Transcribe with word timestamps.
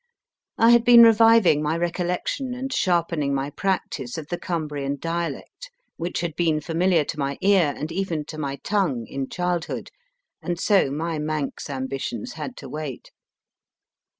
I 0.57 0.71
had 0.71 0.83
been 0.83 1.03
reviving 1.03 1.61
my 1.61 1.77
recol 1.77 2.07
lection 2.07 2.55
and 2.55 2.73
sharpening 2.73 3.35
my 3.35 3.51
practice 3.51 4.17
of 4.17 4.29
the 4.29 4.39
Cumbrian 4.39 4.97
dialect 4.99 5.69
HALL 5.69 6.05
CAINE 6.07 6.07
67 6.07 6.07
which 6.07 6.19
had 6.21 6.35
been 6.35 6.59
familiar 6.59 7.03
to 7.05 7.19
my 7.19 7.37
ear, 7.39 7.75
and 7.77 7.91
even 7.91 8.25
to 8.25 8.39
my 8.39 8.55
tongue, 8.63 9.05
in 9.05 9.29
childhood, 9.29 9.91
and 10.41 10.59
so 10.59 10.89
my 10.89 11.19
Manx 11.19 11.69
ambitions 11.69 12.33
had 12.33 12.57
to 12.57 12.67
wait. 12.67 13.11